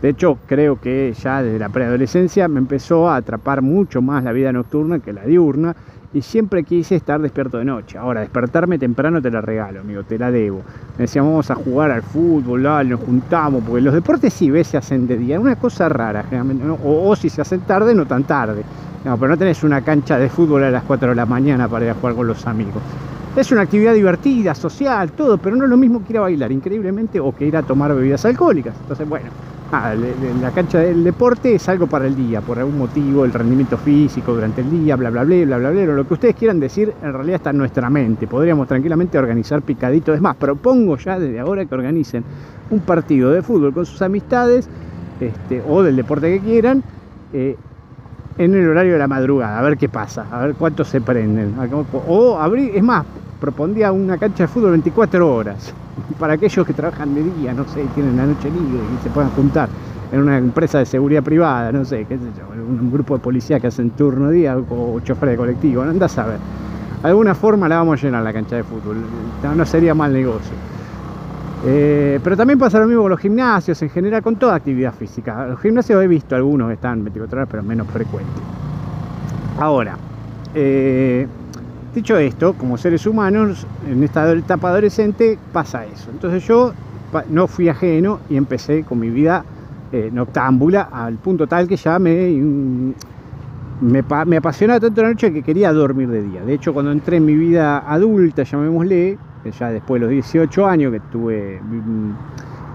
De 0.02 0.10
hecho, 0.10 0.40
creo 0.48 0.82
que 0.82 1.14
ya 1.14 1.44
desde 1.44 1.60
la 1.60 1.70
preadolescencia 1.70 2.48
me 2.48 2.60
empezó 2.60 3.08
a 3.08 3.18
atrapar 3.18 3.62
mucho 3.62 4.02
más 4.02 4.24
la 4.24 4.32
vida 4.32 4.52
nocturna 4.52 5.00
que 5.00 5.14
la 5.14 5.24
diurna 5.26 5.76
y 6.14 6.22
siempre 6.22 6.64
quise 6.64 6.96
estar 6.96 7.22
despierto 7.22 7.60
de 7.60 7.66
noche. 7.66 7.98
Ahora, 7.98 8.22
despertarme 8.22 8.78
temprano 8.78 9.22
te 9.22 9.30
la 9.30 9.42
regalo, 9.42 9.82
amigo, 9.82 10.04
te 10.04 10.18
la 10.18 10.32
debo. 10.32 10.62
Me 10.98 11.04
decíamos, 11.04 11.32
vamos 11.32 11.52
a 11.52 11.56
jugar 11.56 11.92
al 11.92 12.02
fútbol, 12.02 12.64
nos 12.64 13.00
juntamos, 13.00 13.64
porque 13.64 13.82
los 13.82 13.94
deportes 13.94 14.34
sí 14.34 14.50
ves 14.50 14.68
se 14.68 14.78
hacen 14.78 15.08
de 15.08 15.18
día, 15.18 15.40
una 15.40 15.56
cosa 15.56 15.88
rara, 15.88 16.24
generalmente, 16.24 16.66
o, 16.84 17.16
si 17.16 17.30
se 17.30 17.42
hacen 17.42 17.62
tarde, 17.62 17.94
no 17.94 18.06
tan 18.06 18.24
tarde. 18.24 18.64
No, 19.06 19.18
pero 19.18 19.30
no 19.30 19.38
tenés 19.38 19.64
una 19.64 19.82
cancha 19.82 20.18
de 20.18 20.30
fútbol 20.30 20.64
a 20.64 20.72
las 20.72 20.84
4 20.84 21.10
de 21.10 21.16
la 21.16 21.26
mañana 21.26 21.68
para 21.68 21.86
ir 21.86 21.92
a 21.92 21.94
jugar 21.96 22.16
con 22.16 22.28
los 22.28 22.46
amigos. 22.46 22.82
Es 23.36 23.52
una 23.52 23.62
actividad 23.62 23.94
divertida, 23.94 24.54
social, 24.54 25.12
todo, 25.14 25.38
pero 25.38 25.56
no 25.56 25.64
es 25.64 25.70
lo 25.70 25.78
mismo 25.78 26.04
que 26.04 26.14
ir 26.14 26.18
a 26.18 26.22
bailar, 26.22 26.52
increíblemente, 26.52 27.20
o 27.20 27.34
que 27.34 27.46
ir 27.46 27.56
a 27.56 27.64
tomar 27.64 27.96
bebidas 27.96 28.26
alcohólicas. 28.26 28.76
Entonces, 28.82 29.08
bueno, 29.08 29.28
Ah, 29.74 29.96
la 29.96 30.52
cancha 30.52 30.80
del 30.80 31.02
deporte 31.02 31.56
es 31.56 31.70
algo 31.70 31.88
para 31.88 32.06
el 32.06 32.14
día, 32.14 32.42
por 32.42 32.60
algún 32.60 32.78
motivo, 32.78 33.24
el 33.24 33.32
rendimiento 33.32 33.78
físico 33.78 34.34
durante 34.34 34.60
el 34.60 34.70
día, 34.70 34.98
bla, 34.98 35.10
bla, 35.10 35.24
bla, 35.24 35.46
bla, 35.46 35.58
bla, 35.60 35.70
bla, 35.72 35.86
lo 35.86 36.06
que 36.06 36.14
ustedes 36.14 36.36
quieran 36.36 36.60
decir, 36.60 36.94
en 37.02 37.14
realidad 37.14 37.38
está 37.38 37.52
en 37.52 37.58
nuestra 37.58 37.90
mente. 37.90 38.28
Podríamos 38.28 38.68
tranquilamente 38.68 39.18
organizar 39.18 39.62
picaditos. 39.62 40.14
Es 40.14 40.22
más, 40.22 40.36
propongo 40.36 40.98
ya 40.98 41.18
desde 41.18 41.40
ahora 41.40 41.66
que 41.66 41.74
organicen 41.74 42.22
un 42.70 42.82
partido 42.82 43.32
de 43.32 43.42
fútbol 43.42 43.74
con 43.74 43.86
sus 43.86 44.02
amistades 44.02 44.68
este, 45.22 45.64
o 45.66 45.82
del 45.84 45.96
deporte 45.96 46.34
que 46.34 46.40
quieran. 46.42 46.84
Eh, 47.32 47.56
en 48.38 48.54
el 48.54 48.68
horario 48.68 48.94
de 48.94 49.00
la 49.00 49.08
madrugada, 49.08 49.58
a 49.58 49.62
ver 49.62 49.78
qué 49.78 49.88
pasa, 49.88 50.26
a 50.32 50.46
ver 50.46 50.56
cuántos 50.56 50.90
se 50.90 51.00
prenden. 51.00 51.54
O 52.08 52.38
abrir, 52.38 52.76
es 52.76 52.84
más, 52.84 53.06
propondría 53.42 53.92
una 53.92 54.18
cancha 54.18 54.44
de 54.44 54.48
fútbol 54.48 54.72
24 54.72 55.36
horas 55.36 55.74
para 56.20 56.34
aquellos 56.34 56.66
que 56.66 56.74
trabajan 56.74 57.14
de 57.16 57.24
día, 57.24 57.54
no 57.54 57.68
sé, 57.68 57.84
tienen 57.96 58.16
la 58.16 58.28
noche 58.28 58.50
libre 58.50 58.80
y 58.98 59.04
se 59.04 59.10
puedan 59.10 59.32
juntar 59.32 59.68
en 60.12 60.22
una 60.22 60.38
empresa 60.38 60.78
de 60.78 60.86
seguridad 60.86 61.24
privada, 61.24 61.72
no 61.72 61.84
sé, 61.84 62.06
qué 62.06 62.18
sé 62.18 62.24
yo, 62.38 62.64
un 62.64 62.92
grupo 62.92 63.18
de 63.18 63.24
policía 63.24 63.60
que 63.60 63.68
hacen 63.68 63.90
turno 63.92 64.30
día 64.30 64.58
o 64.58 65.00
chofer 65.00 65.30
de 65.30 65.38
colectivo, 65.38 65.84
no 65.84 65.90
andas 65.90 66.18
a 66.18 66.26
ver. 66.26 66.38
De 67.02 67.08
alguna 67.08 67.34
forma 67.34 67.68
la 67.68 67.78
vamos 67.78 68.00
a 68.00 68.06
llenar 68.06 68.22
la 68.24 68.32
cancha 68.32 68.58
de 68.58 68.64
fútbol, 68.64 68.98
no, 69.56 69.66
sería 69.66 69.96
mal 69.96 70.14
negocio. 70.14 70.54
Eh, 71.66 72.20
pero 72.24 72.38
también 72.38 72.60
pasa 72.60 72.80
lo 72.80 72.88
mismo 72.88 73.04
con 73.04 73.12
los 73.12 73.20
gimnasios, 73.20 73.82
en 73.82 73.90
general, 73.90 74.22
con 74.22 74.36
toda 74.36 74.56
actividad 74.56 74.94
física. 74.94 75.48
Los 75.48 75.60
gimnasios 75.62 76.04
he 76.04 76.08
visto 76.08 76.36
algunos 76.36 76.68
que 76.68 76.76
están 76.76 77.04
24 77.04 77.38
horas, 77.38 77.50
pero 77.50 77.64
menos 77.64 77.88
frecuentes. 77.88 78.44
Ahora, 79.60 79.96
eh, 80.54 81.28
Dicho 81.94 82.18
esto, 82.18 82.54
como 82.54 82.78
seres 82.78 83.06
humanos, 83.06 83.68
en 83.86 84.02
esta 84.04 84.32
etapa 84.32 84.70
adolescente 84.70 85.38
pasa 85.52 85.86
eso. 85.86 86.10
Entonces 86.10 86.48
yo 86.48 86.72
no 87.30 87.48
fui 87.48 87.68
ajeno 87.68 88.20
y 88.30 88.38
empecé 88.38 88.84
con 88.84 89.00
mi 89.00 89.10
vida 89.10 89.44
eh, 89.92 90.10
noctámbula 90.12 90.84
al 90.84 91.16
punto 91.16 91.48
tal 91.48 91.68
que 91.68 91.76
ya 91.76 92.00
me, 92.00 92.32
me, 93.82 94.04
me, 94.26 94.38
apasionaba 94.38 94.80
tanto 94.80 95.02
la 95.02 95.10
noche 95.10 95.34
que 95.34 95.44
quería 95.44 95.74
dormir 95.74 96.08
de 96.08 96.22
día. 96.22 96.42
De 96.46 96.54
hecho, 96.54 96.74
cuando 96.74 96.94
entré 96.94 97.18
en 97.18 97.26
mi 97.26 97.36
vida 97.36 97.80
adulta, 97.80 98.44
llamémosle, 98.44 99.18
ya 99.60 99.70
después 99.70 100.00
de 100.00 100.06
los 100.08 100.12
18 100.12 100.66
años 100.66 100.92
que 100.92 100.98
estuve 100.98 101.60
mm, 101.62 102.12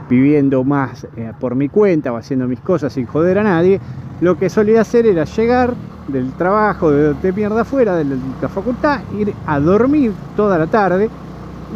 viviendo 0.08 0.64
más 0.64 1.04
eh, 1.16 1.32
por 1.38 1.54
mi 1.54 1.68
cuenta 1.68 2.12
o 2.12 2.16
haciendo 2.16 2.46
mis 2.46 2.60
cosas 2.60 2.92
sin 2.92 3.06
joder 3.06 3.38
a 3.38 3.42
nadie, 3.42 3.80
lo 4.20 4.38
que 4.38 4.48
solía 4.48 4.80
hacer 4.80 5.06
era 5.06 5.25
llegar 5.25 5.75
del 6.08 6.32
trabajo 6.34 6.90
de, 6.90 7.14
de 7.14 7.32
mierda 7.32 7.62
afuera, 7.62 7.96
de 7.96 8.04
la 8.40 8.48
facultad, 8.48 9.00
ir 9.18 9.34
a 9.46 9.60
dormir 9.60 10.12
toda 10.36 10.58
la 10.58 10.66
tarde 10.66 11.10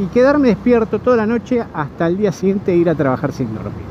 y 0.00 0.06
quedarme 0.06 0.49
despierto 0.49 1.00
toda 1.00 1.16
la 1.16 1.26
noche 1.26 1.62
hasta 1.72 2.06
el 2.06 2.16
día 2.16 2.32
siguiente 2.32 2.72
e 2.72 2.76
ir 2.76 2.88
a 2.88 2.94
trabajar 2.94 3.32
sin 3.32 3.52
dormir. 3.54 3.89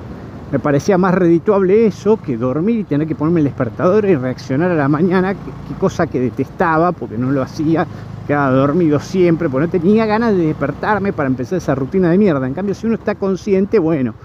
Me 0.52 0.60
parecía 0.60 0.98
más 0.98 1.14
redituable 1.14 1.86
eso 1.86 2.18
que 2.18 2.36
dormir 2.38 2.80
y 2.80 2.84
tener 2.84 3.08
que 3.08 3.16
ponerme 3.16 3.42
el 3.42 3.46
despertador 3.46 4.06
y 4.06 4.16
reaccionar 4.16 4.72
a 4.72 4.76
la 4.76 4.88
mañana, 4.88 5.34
que, 5.34 5.74
cosa 5.80 6.08
que 6.08 6.20
detestaba 6.20 6.92
porque 6.92 7.18
no 7.18 7.32
lo 7.32 7.42
hacía, 7.42 7.86
quedaba 8.26 8.52
dormido 8.52 9.00
siempre, 9.00 9.48
porque 9.48 9.68
no 9.68 9.72
tenía 9.72 10.06
ganas 10.06 10.36
de 10.36 10.48
despertarme 10.48 11.14
para 11.14 11.28
empezar 11.28 11.58
esa 11.60 11.76
rutina 11.76 12.10
de 12.10 12.18
mierda. 12.18 12.48
En 12.48 12.54
cambio, 12.54 12.74
si 12.74 12.88
uno 12.88 12.96
está 12.96 13.16
consciente, 13.16 13.78
bueno, 13.78 14.16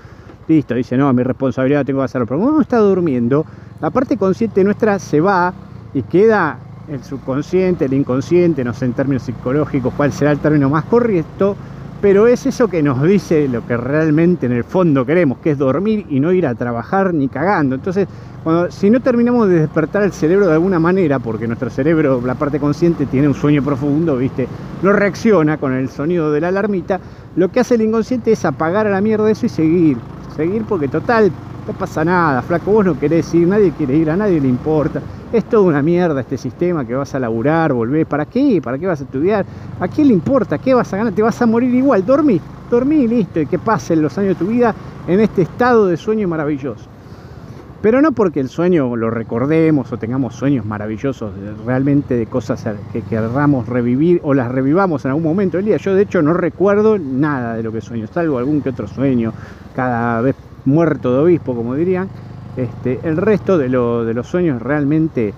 listo, 0.48 0.74
dice, 0.74 0.96
no, 0.96 1.12
mi 1.12 1.22
responsabilidad 1.22 1.84
tengo 1.84 2.00
que 2.00 2.06
hacerlo. 2.06 2.26
Pero 2.26 2.38
cuando 2.38 2.54
uno 2.54 2.62
está 2.62 2.78
durmiendo, 2.78 3.44
la 3.80 3.90
parte 3.90 4.16
consciente 4.16 4.64
nuestra 4.64 4.98
se 4.98 5.20
va 5.20 5.52
y 5.92 6.02
queda 6.02 6.58
el 6.88 7.02
subconsciente, 7.02 7.84
el 7.84 7.94
inconsciente, 7.94 8.64
no 8.64 8.72
sé 8.74 8.86
en 8.86 8.92
términos 8.94 9.22
psicológicos 9.22 9.92
cuál 9.94 10.12
será 10.12 10.32
el 10.32 10.38
término 10.38 10.68
más 10.68 10.84
correcto, 10.84 11.56
pero 12.04 12.26
es 12.26 12.44
eso 12.44 12.68
que 12.68 12.82
nos 12.82 13.02
dice 13.02 13.48
lo 13.48 13.66
que 13.66 13.78
realmente 13.78 14.44
en 14.44 14.52
el 14.52 14.62
fondo 14.62 15.06
queremos, 15.06 15.38
que 15.38 15.52
es 15.52 15.56
dormir 15.56 16.04
y 16.10 16.20
no 16.20 16.32
ir 16.32 16.46
a 16.46 16.54
trabajar 16.54 17.14
ni 17.14 17.28
cagando. 17.28 17.76
Entonces, 17.76 18.06
cuando, 18.42 18.70
si 18.70 18.90
no 18.90 19.00
terminamos 19.00 19.48
de 19.48 19.60
despertar 19.60 20.02
el 20.02 20.12
cerebro 20.12 20.46
de 20.46 20.52
alguna 20.52 20.78
manera, 20.78 21.18
porque 21.18 21.46
nuestro 21.46 21.70
cerebro, 21.70 22.20
la 22.22 22.34
parte 22.34 22.60
consciente, 22.60 23.06
tiene 23.06 23.26
un 23.26 23.32
sueño 23.32 23.62
profundo, 23.62 24.18
¿viste? 24.18 24.46
No 24.82 24.92
reacciona 24.92 25.56
con 25.56 25.72
el 25.72 25.88
sonido 25.88 26.30
de 26.30 26.42
la 26.42 26.48
alarmita, 26.48 27.00
lo 27.36 27.50
que 27.50 27.60
hace 27.60 27.76
el 27.76 27.80
inconsciente 27.80 28.32
es 28.32 28.44
apagar 28.44 28.86
a 28.86 28.90
la 28.90 29.00
mierda 29.00 29.30
eso 29.30 29.46
y 29.46 29.48
seguir. 29.48 29.96
Seguir 30.36 30.64
porque 30.68 30.88
total, 30.88 31.32
no 31.66 31.72
pasa 31.72 32.04
nada, 32.04 32.42
flaco, 32.42 32.70
vos 32.70 32.84
no 32.84 33.00
querés 33.00 33.32
ir, 33.32 33.48
nadie 33.48 33.72
quiere 33.72 33.96
ir, 33.96 34.10
a 34.10 34.16
nadie 34.18 34.42
le 34.42 34.48
importa. 34.48 35.00
Es 35.34 35.42
toda 35.46 35.64
una 35.64 35.82
mierda 35.82 36.20
este 36.20 36.38
sistema 36.38 36.86
que 36.86 36.94
vas 36.94 37.12
a 37.16 37.18
laburar, 37.18 37.72
volvés. 37.72 38.06
¿Para 38.06 38.24
qué? 38.24 38.60
¿Para 38.62 38.78
qué 38.78 38.86
vas 38.86 39.00
a 39.00 39.02
estudiar? 39.02 39.44
¿A 39.80 39.88
quién 39.88 40.06
le 40.06 40.14
importa? 40.14 40.58
¿Qué 40.58 40.72
vas 40.74 40.92
a 40.92 40.96
ganar? 40.96 41.12
Te 41.12 41.22
vas 41.22 41.42
a 41.42 41.46
morir 41.46 41.74
igual. 41.74 42.06
Dormí, 42.06 42.40
dormí 42.70 42.98
y 42.98 43.08
listo. 43.08 43.40
Y 43.40 43.46
que 43.46 43.58
pasen 43.58 44.00
los 44.00 44.16
años 44.16 44.38
de 44.38 44.44
tu 44.44 44.46
vida 44.52 44.72
en 45.08 45.18
este 45.18 45.42
estado 45.42 45.88
de 45.88 45.96
sueño 45.96 46.28
maravilloso. 46.28 46.84
Pero 47.82 48.00
no 48.00 48.12
porque 48.12 48.38
el 48.38 48.48
sueño 48.48 48.94
lo 48.94 49.10
recordemos 49.10 49.92
o 49.92 49.98
tengamos 49.98 50.36
sueños 50.36 50.64
maravillosos 50.64 51.32
realmente 51.66 52.14
de 52.14 52.26
cosas 52.26 52.64
que 52.92 53.02
querramos 53.02 53.68
revivir 53.68 54.20
o 54.22 54.34
las 54.34 54.52
revivamos 54.52 55.04
en 55.04 55.08
algún 55.08 55.24
momento 55.24 55.56
del 55.56 55.66
día. 55.66 55.78
Yo 55.78 55.96
de 55.96 56.02
hecho 56.02 56.22
no 56.22 56.34
recuerdo 56.34 56.96
nada 56.96 57.56
de 57.56 57.64
lo 57.64 57.72
que 57.72 57.80
sueño, 57.80 58.06
salvo 58.06 58.38
algún 58.38 58.62
que 58.62 58.68
otro 58.68 58.86
sueño, 58.86 59.32
cada 59.74 60.20
vez 60.20 60.36
muerto 60.64 61.12
de 61.12 61.18
obispo, 61.24 61.56
como 61.56 61.74
dirían. 61.74 62.08
Este, 62.56 63.00
el 63.02 63.16
resto 63.16 63.58
de, 63.58 63.68
los 63.68 64.26
sueños 64.26 64.62
realmente 64.62 65.34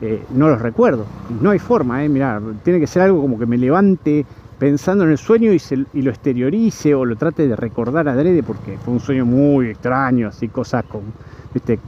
eh, 0.00 0.22
no 0.34 0.48
los 0.48 0.60
recuerdo. 0.60 1.04
No 1.40 1.50
hay 1.50 1.58
forma, 1.58 2.04
eh, 2.04 2.08
mirar, 2.08 2.40
tiene 2.62 2.80
que 2.80 2.86
ser 2.86 3.02
algo 3.02 3.20
como 3.20 3.38
que 3.38 3.46
me 3.46 3.58
levante 3.58 4.24
pensando 4.58 5.04
en 5.04 5.10
el 5.10 5.18
sueño 5.18 5.52
y, 5.52 6.02
lo 6.02 6.10
exteriorice 6.10 6.94
o 6.94 7.04
lo 7.04 7.16
trate 7.16 7.48
de 7.48 7.56
recordar 7.56 8.08
adrede 8.08 8.42
porque 8.42 8.76
fue 8.84 8.94
un 8.94 9.00
sueño 9.00 9.24
muy 9.24 9.68
extraño, 9.68 10.28
así 10.28 10.48
cosas 10.48 10.84
con 10.84 11.00
este, 11.54 11.78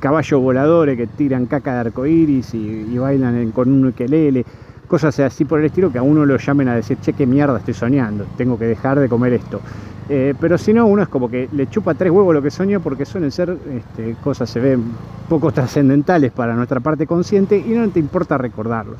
caballos 0.00 0.40
voladores 0.40 0.96
que 0.96 1.06
tiran 1.06 1.46
caca 1.46 1.74
de 1.74 1.80
arcoiris 1.80 2.54
y, 2.54 2.88
y 2.90 2.98
bailan 2.98 3.52
con 3.52 3.70
un 3.70 3.86
ukelele, 3.86 4.46
cosas 4.86 5.18
así 5.20 5.44
por 5.44 5.60
el 5.60 5.66
estilo 5.66 5.90
que 5.90 5.98
a 5.98 6.02
uno 6.02 6.26
lo 6.26 6.36
llamen 6.36 6.68
a 6.68 6.74
decir, 6.74 6.98
che, 7.00 7.12
qué 7.12 7.26
mierda 7.26 7.58
estoy 7.58 7.74
soñando, 7.74 8.26
tengo 8.36 8.58
que 8.58 8.66
dejar 8.66 8.98
de 9.00 9.08
comer 9.08 9.32
esto. 9.34 9.60
Eh, 10.08 10.34
pero 10.38 10.58
si 10.58 10.72
no, 10.72 10.86
uno 10.86 11.02
es 11.02 11.08
como 11.08 11.30
que 11.30 11.48
le 11.52 11.68
chupa 11.70 11.94
tres 11.94 12.10
huevos 12.10 12.34
lo 12.34 12.42
que 12.42 12.50
soñó 12.50 12.80
porque 12.80 13.06
suelen 13.06 13.30
ser 13.30 13.56
este, 13.72 14.16
cosas, 14.22 14.50
se 14.50 14.60
ven 14.60 14.82
poco 15.28 15.52
trascendentales 15.52 16.32
para 16.32 16.54
nuestra 16.54 16.80
parte 16.80 17.06
consciente 17.06 17.56
y 17.56 17.70
no 17.70 17.88
te 17.88 18.00
importa 18.00 18.36
recordarlo. 18.36 18.96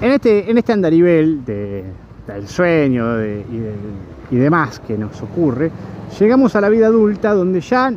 En 0.00 0.12
este, 0.12 0.50
en 0.50 0.58
este 0.58 0.72
andarivel 0.72 1.44
del 1.44 2.48
sueño 2.48 3.22
y, 3.24 4.36
demás 4.36 4.80
que 4.80 4.96
nos 4.96 5.20
ocurre, 5.22 5.70
llegamos 6.18 6.54
a 6.54 6.60
la 6.60 6.68
vida 6.68 6.86
adulta 6.86 7.34
donde 7.34 7.60
ya 7.60 7.92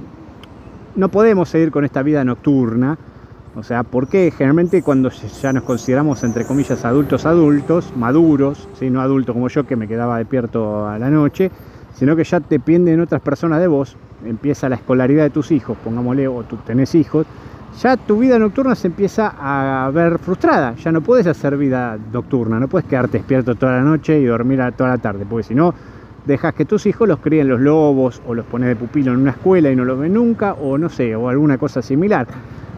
no 0.96 1.10
podemos 1.10 1.50
seguir 1.50 1.72
con 1.72 1.86
esta 1.86 2.02
vida 2.04 2.24
nocturna, 2.24 2.98
o 3.56 3.64
sea, 3.64 3.84
porque 3.84 4.32
generalmente 4.32 4.82
cuando 4.82 5.10
ya 5.10 5.52
nos 5.52 5.64
consideramos, 5.64 6.24
entre 6.24 6.46
comillas, 6.46 6.86
adultos 6.86 7.26
adultos, 7.26 7.94
maduros, 7.96 8.70
¿sí? 8.80 8.90
no 8.90 9.02
adultos 9.02 9.34
como 9.34 9.50
yo 9.50 9.66
que 9.66 9.76
me 9.76 9.88
quedaba 9.88 10.18
despierto 10.18 10.88
a 10.88 10.98
la 10.98 11.10
noche, 11.10 11.52
sino 11.94 12.16
que 12.16 12.24
ya 12.24 12.40
dependen 12.40 13.02
otras 13.02 13.22
personas 13.22 13.60
de 13.60 13.68
vos, 13.68 13.98
empieza 14.26 14.70
la 14.70 14.76
escolaridad 14.76 15.24
de 15.24 15.32
tus 15.32 15.52
hijos, 15.52 15.78
pongámosle, 15.84 16.28
o 16.30 16.44
tú 16.44 16.58
tenés 16.66 16.96
hijos, 16.96 17.28
ya 17.82 17.98
tu 17.98 18.20
vida 18.20 18.40
nocturna 18.40 18.76
se 18.76 18.88
empieza 18.88 19.34
a 19.38 19.90
ver 19.92 20.18
frustrada, 20.20 20.76
ya 20.76 20.92
no 20.92 21.02
puedes 21.02 21.28
hacer 21.28 21.58
vida 21.58 21.98
nocturna, 22.12 22.60
no 22.60 22.70
puedes 22.70 22.88
quedarte 22.88 23.18
despierto 23.18 23.56
toda 23.56 23.74
la 23.74 23.82
noche 23.82 24.20
y 24.20 24.26
dormir 24.26 24.62
toda 24.78 24.92
la 24.92 24.98
tarde, 24.98 25.26
porque 25.30 25.44
si 25.44 25.56
no, 25.56 25.74
dejas 26.26 26.54
que 26.54 26.66
tus 26.66 26.86
hijos 26.86 27.08
los 27.08 27.20
críen 27.20 27.50
los 27.50 27.60
lobos 27.60 28.22
o 28.26 28.34
los 28.34 28.46
pones 28.46 28.70
de 28.70 28.76
pupilo 28.76 29.12
en 29.12 29.20
una 29.20 29.32
escuela 29.32 29.72
y 29.72 29.76
no 29.76 29.84
los 29.84 30.00
ven 30.00 30.14
nunca, 30.14 30.54
o 30.54 30.78
no 30.78 30.88
sé, 30.88 31.16
o 31.16 31.28
alguna 31.28 31.58
cosa 31.58 31.82
similar. 31.82 32.28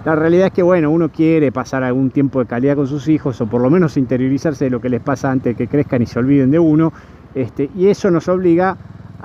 La 0.06 0.18
realidad 0.18 0.48
es 0.48 0.54
que, 0.54 0.64
bueno, 0.64 0.92
uno 0.92 1.08
quiere 1.08 1.54
pasar 1.54 1.82
algún 1.82 2.10
tiempo 2.10 2.40
de 2.40 2.46
calidad 2.46 2.76
con 2.76 2.88
sus 2.88 3.08
hijos 3.08 3.40
o 3.40 3.46
por 3.46 3.62
lo 3.62 3.70
menos 3.70 3.96
interiorizarse 3.96 4.66
de 4.66 4.70
lo 4.70 4.82
que 4.82 4.90
les 4.90 5.00
pasa 5.00 5.32
antes 5.32 5.56
de 5.56 5.56
que 5.56 5.70
crezcan 5.70 6.02
y 6.02 6.06
se 6.06 6.20
olviden 6.20 6.52
de 6.52 6.60
uno. 6.60 6.92
Este, 7.34 7.70
y 7.74 7.88
eso 7.88 8.12
nos 8.12 8.28
obliga 8.28 8.76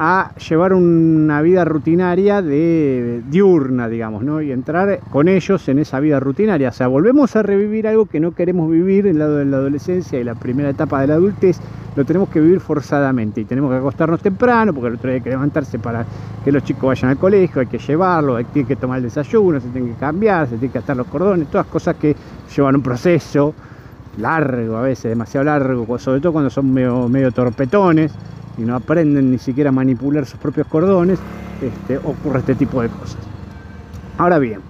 a 0.01 0.31
llevar 0.37 0.75
una 0.75 1.43
vida 1.43 1.65
rutinaria 1.65 2.41
diurna, 2.41 3.89
digamos. 3.89 4.23
Y 4.45 4.53
entrar 4.53 5.01
con 5.11 5.27
ellos 5.27 5.69
en 5.69 5.81
esa 5.81 5.99
vida 5.99 6.21
rutinaria. 6.21 6.69
O 6.69 6.73
sea, 6.73 6.87
volvemos 6.87 7.35
a 7.35 7.43
revivir 7.43 7.89
algo 7.89 8.07
que 8.07 8.21
no 8.21 8.31
queremos 8.31 8.71
vivir 8.71 9.09
en 9.09 9.19
lado 9.19 9.39
de 9.39 9.45
la 9.45 9.57
adolescencia 9.57 10.21
y 10.21 10.25
la 10.25 10.37
primera 10.37 10.71
etapa 10.71 11.01
de 11.01 11.09
la 11.09 11.15
adultez, 11.15 11.59
lo 11.97 12.05
tenemos 12.05 12.29
que 12.29 12.41
vivir 12.41 12.61
forzadamente 12.61 13.41
y 13.41 13.45
tenemos 13.45 13.73
que 13.73 13.79
acostarnos 13.79 14.23
temprano 14.23 14.73
porque 14.73 14.87
el 14.87 14.95
otro 14.95 15.11
día 15.11 15.17
hay 15.17 15.21
que 15.21 15.31
levantarse 15.31 15.81
para 15.81 16.07
que 16.45 16.53
los 16.53 16.63
chicos 16.63 16.85
vayan 16.85 17.11
al 17.11 17.19
colegio, 17.19 17.61
hay 17.61 17.67
que 17.67 17.79
llevarlos, 17.79 18.37
hay 18.37 18.65
que 18.65 18.77
tomar 18.77 18.99
el 18.99 19.05
desayuno, 19.05 19.59
se 19.59 19.67
tienen 19.71 19.95
que 19.95 19.99
cambiar, 19.99 20.47
se 20.47 20.59
tienen 20.59 20.71
que 20.71 20.79
atar 20.79 20.97
los 20.97 21.09
cordones, 21.09 21.49
todas 21.49 21.67
cosas 21.67 21.97
que 21.97 22.15
llevan 22.55 22.77
un 22.77 22.83
proceso 22.83 23.53
largo 24.17 24.77
a 24.77 24.83
veces, 24.83 25.11
demasiado 25.11 25.45
largo, 25.45 25.99
sobre 25.99 26.21
todo 26.21 26.33
cuando 26.33 26.51
son 26.51 26.73
medio 26.73 27.33
torpetones 27.33 28.13
y 28.59 28.63
no 28.63 28.75
aprenden 28.75 29.31
ni 29.31 29.39
siquiera 29.39 29.71
a 29.71 29.73
manipular 29.73 30.27
sus 30.27 30.39
propios 30.39 30.67
cordones, 30.67 31.19
este, 31.63 31.97
ocurre 31.99 32.41
este 32.41 32.55
tipo 32.55 32.83
de 32.83 32.89
cosas. 32.89 33.19
Ahora 34.19 34.39
bien, 34.39 34.61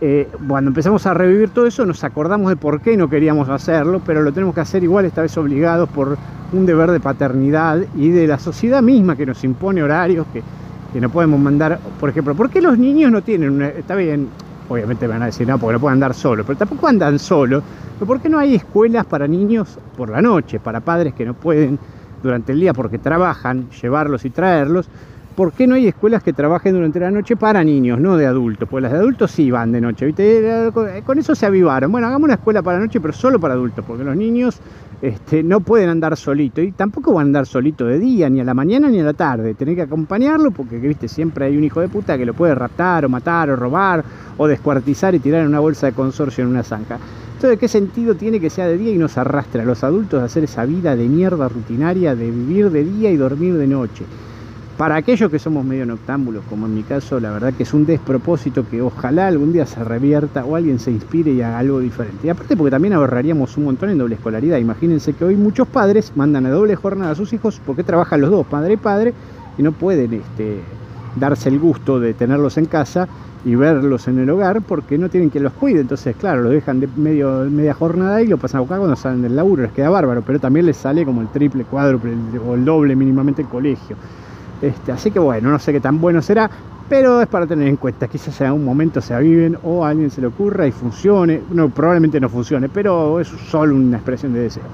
eh, 0.00 0.28
cuando 0.46 0.68
empezamos 0.68 1.04
a 1.06 1.14
revivir 1.14 1.50
todo 1.50 1.66
eso 1.66 1.84
nos 1.84 2.04
acordamos 2.04 2.48
de 2.50 2.56
por 2.56 2.80
qué 2.80 2.96
no 2.96 3.10
queríamos 3.10 3.48
hacerlo, 3.48 4.00
pero 4.06 4.22
lo 4.22 4.32
tenemos 4.32 4.54
que 4.54 4.60
hacer 4.60 4.84
igual 4.84 5.04
esta 5.04 5.22
vez 5.22 5.36
obligados 5.36 5.88
por 5.88 6.16
un 6.52 6.66
deber 6.66 6.92
de 6.92 7.00
paternidad 7.00 7.80
y 7.96 8.10
de 8.10 8.28
la 8.28 8.38
sociedad 8.38 8.80
misma 8.80 9.16
que 9.16 9.26
nos 9.26 9.42
impone 9.42 9.82
horarios 9.82 10.26
que, 10.32 10.42
no 11.00 11.10
podemos 11.10 11.38
mandar, 11.38 11.78
por 12.00 12.10
ejemplo, 12.10 12.34
¿por 12.34 12.50
qué 12.50 12.60
los 12.60 12.78
niños 12.78 13.12
no 13.12 13.22
tienen 13.22 13.50
una, 13.50 13.68
está 13.68 13.94
bien, 13.94 14.28
obviamente 14.68 15.06
me 15.06 15.12
van 15.12 15.22
a 15.22 15.26
decir, 15.26 15.46
no, 15.46 15.58
porque 15.58 15.74
no 15.74 15.80
pueden 15.80 15.94
andar 15.94 16.14
solos, 16.14 16.46
pero 16.46 16.58
tampoco 16.58 16.88
andan 16.88 17.18
solos, 17.18 17.62
¿por 18.04 18.20
qué 18.20 18.28
no 18.28 18.38
hay 18.38 18.54
escuelas 18.56 19.04
para 19.06 19.28
niños 19.28 19.78
por 19.96 20.08
la 20.08 20.22
noche, 20.22 20.58
para 20.58 20.80
padres 20.80 21.14
que 21.14 21.24
no 21.24 21.34
pueden 21.34 21.78
durante 22.22 22.52
el 22.52 22.60
día 22.60 22.72
porque 22.72 22.98
trabajan, 22.98 23.68
llevarlos 23.70 24.24
y 24.24 24.30
traerlos, 24.30 24.88
¿por 25.38 25.52
qué 25.52 25.68
no 25.68 25.76
hay 25.76 25.86
escuelas 25.86 26.22
que 26.22 26.32
trabajen 26.32 26.74
durante 26.74 26.98
la 26.98 27.12
noche 27.12 27.36
para 27.36 27.62
niños, 27.62 28.00
no 28.00 28.16
de 28.16 28.26
adultos? 28.26 28.68
Pues 28.68 28.82
las 28.82 28.90
de 28.90 28.98
adultos 28.98 29.30
sí 29.30 29.52
van 29.52 29.70
de 29.70 29.80
noche, 29.80 30.06
¿viste? 30.06 30.70
Con 31.06 31.18
eso 31.18 31.34
se 31.36 31.46
avivaron. 31.46 31.92
Bueno, 31.92 32.08
hagamos 32.08 32.24
una 32.24 32.34
escuela 32.34 32.60
para 32.60 32.80
noche, 32.80 33.00
pero 33.00 33.12
solo 33.12 33.38
para 33.38 33.54
adultos, 33.54 33.84
porque 33.86 34.02
los 34.02 34.16
niños 34.16 34.60
este, 35.00 35.44
no 35.44 35.60
pueden 35.60 35.90
andar 35.90 36.16
solitos 36.16 36.64
y 36.64 36.72
tampoco 36.72 37.12
van 37.12 37.26
a 37.26 37.28
andar 37.28 37.46
solitos 37.46 37.86
de 37.86 38.00
día, 38.00 38.28
ni 38.28 38.40
a 38.40 38.44
la 38.44 38.52
mañana 38.52 38.88
ni 38.88 38.98
a 38.98 39.04
la 39.04 39.12
tarde. 39.12 39.54
Tienen 39.54 39.76
que 39.76 39.82
acompañarlo 39.82 40.50
porque, 40.50 40.76
viste, 40.78 41.06
siempre 41.06 41.44
hay 41.44 41.56
un 41.56 41.62
hijo 41.62 41.80
de 41.80 41.88
puta 41.88 42.18
que 42.18 42.26
lo 42.26 42.34
puede 42.34 42.56
raptar 42.56 43.04
o 43.04 43.08
matar 43.08 43.48
o 43.50 43.54
robar 43.54 44.04
o 44.36 44.48
descuartizar 44.48 45.14
y 45.14 45.20
tirar 45.20 45.42
en 45.42 45.48
una 45.48 45.60
bolsa 45.60 45.86
de 45.86 45.92
consorcio 45.92 46.42
en 46.42 46.50
una 46.50 46.64
zanja. 46.64 46.98
Entonces, 47.38 47.60
¿qué 47.60 47.68
sentido 47.68 48.16
tiene 48.16 48.40
que 48.40 48.50
sea 48.50 48.66
de 48.66 48.76
día 48.76 48.90
y 48.92 48.98
nos 48.98 49.16
arrastre 49.16 49.62
a 49.62 49.64
los 49.64 49.84
adultos 49.84 50.20
a 50.20 50.24
hacer 50.24 50.42
esa 50.42 50.64
vida 50.64 50.96
de 50.96 51.06
mierda 51.06 51.48
rutinaria 51.48 52.16
de 52.16 52.32
vivir 52.32 52.68
de 52.72 52.82
día 52.82 53.12
y 53.12 53.16
dormir 53.16 53.54
de 53.54 53.68
noche? 53.68 54.04
Para 54.76 54.96
aquellos 54.96 55.30
que 55.30 55.38
somos 55.38 55.64
medio 55.64 55.86
noctámbulos, 55.86 56.42
como 56.50 56.66
en 56.66 56.74
mi 56.74 56.82
caso, 56.82 57.20
la 57.20 57.30
verdad 57.30 57.54
que 57.54 57.62
es 57.62 57.72
un 57.72 57.86
despropósito 57.86 58.68
que 58.68 58.82
ojalá 58.82 59.28
algún 59.28 59.52
día 59.52 59.66
se 59.66 59.84
revierta 59.84 60.44
o 60.44 60.56
alguien 60.56 60.80
se 60.80 60.90
inspire 60.90 61.30
y 61.30 61.40
haga 61.40 61.60
algo 61.60 61.78
diferente. 61.78 62.26
Y 62.26 62.30
aparte 62.30 62.56
porque 62.56 62.72
también 62.72 62.94
ahorraríamos 62.94 63.56
un 63.56 63.66
montón 63.66 63.90
en 63.90 63.98
doble 63.98 64.16
escolaridad. 64.16 64.58
Imagínense 64.58 65.12
que 65.12 65.24
hoy 65.24 65.36
muchos 65.36 65.68
padres 65.68 66.10
mandan 66.16 66.44
a 66.46 66.50
doble 66.50 66.74
jornada 66.74 67.12
a 67.12 67.14
sus 67.14 67.32
hijos 67.32 67.60
porque 67.64 67.84
trabajan 67.84 68.20
los 68.20 68.32
dos, 68.32 68.48
padre 68.48 68.72
y 68.72 68.78
padre, 68.78 69.14
y 69.56 69.62
no 69.62 69.70
pueden 69.70 70.12
este, 70.12 70.58
darse 71.18 71.48
el 71.48 71.58
gusto 71.58 72.00
de 72.00 72.14
tenerlos 72.14 72.58
en 72.58 72.66
casa 72.66 73.08
y 73.44 73.54
verlos 73.54 74.08
en 74.08 74.18
el 74.18 74.30
hogar 74.30 74.62
porque 74.62 74.98
no 74.98 75.08
tienen 75.08 75.30
quien 75.30 75.44
los 75.44 75.52
cuide. 75.52 75.80
Entonces, 75.80 76.16
claro, 76.16 76.42
los 76.42 76.52
dejan 76.52 76.80
de 76.80 76.88
medio, 76.96 77.46
media 77.50 77.74
jornada 77.74 78.20
y 78.22 78.26
lo 78.26 78.36
pasan 78.36 78.58
a 78.58 78.60
buscar 78.60 78.78
cuando 78.78 78.96
salen 78.96 79.22
del 79.22 79.36
laburo, 79.36 79.62
les 79.62 79.72
queda 79.72 79.90
bárbaro, 79.90 80.22
pero 80.26 80.38
también 80.38 80.66
les 80.66 80.76
sale 80.76 81.04
como 81.04 81.20
el 81.20 81.28
triple, 81.28 81.64
cuádruple 81.64 82.12
o 82.46 82.54
el 82.54 82.64
doble 82.64 82.96
mínimamente 82.96 83.42
el 83.42 83.48
colegio. 83.48 83.96
Este, 84.60 84.90
así 84.90 85.10
que 85.10 85.18
bueno, 85.18 85.50
no 85.50 85.58
sé 85.58 85.72
qué 85.72 85.80
tan 85.80 86.00
bueno 86.00 86.20
será, 86.20 86.50
pero 86.88 87.20
es 87.20 87.28
para 87.28 87.46
tener 87.46 87.68
en 87.68 87.76
cuenta. 87.76 88.08
Quizás 88.08 88.40
en 88.40 88.48
algún 88.48 88.64
momento 88.64 89.00
se 89.00 89.14
aviven 89.14 89.56
o 89.62 89.84
a 89.84 89.90
alguien 89.90 90.10
se 90.10 90.20
le 90.20 90.26
ocurra 90.26 90.66
y 90.66 90.72
funcione. 90.72 91.42
No, 91.52 91.68
probablemente 91.68 92.18
no 92.18 92.28
funcione, 92.28 92.68
pero 92.68 93.20
es 93.20 93.28
solo 93.28 93.76
una 93.76 93.98
expresión 93.98 94.32
de 94.32 94.40
deseo. 94.40 94.64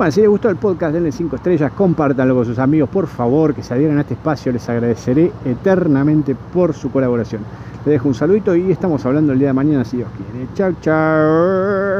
Bueno, 0.00 0.12
si 0.12 0.22
les 0.22 0.30
gustó 0.30 0.48
el 0.48 0.56
podcast, 0.56 0.94
denle 0.94 1.12
5 1.12 1.36
estrellas, 1.36 1.72
compártanlo 1.72 2.34
con 2.34 2.46
sus 2.46 2.58
amigos, 2.58 2.88
por 2.88 3.06
favor, 3.06 3.54
que 3.54 3.62
se 3.62 3.74
adhieran 3.74 3.98
a 3.98 4.00
este 4.00 4.14
espacio, 4.14 4.50
les 4.50 4.66
agradeceré 4.66 5.30
eternamente 5.44 6.34
por 6.34 6.72
su 6.72 6.90
colaboración. 6.90 7.42
Les 7.84 7.92
dejo 7.92 8.08
un 8.08 8.14
saludito 8.14 8.56
y 8.56 8.72
estamos 8.72 9.04
hablando 9.04 9.34
el 9.34 9.38
día 9.38 9.48
de 9.48 9.52
mañana 9.52 9.84
si 9.84 9.98
Dios 9.98 10.08
quiere. 10.16 10.48
Chao, 10.54 10.72
chao. 10.80 11.90